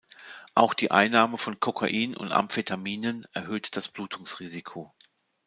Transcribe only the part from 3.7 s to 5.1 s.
das Blutungsrisiko.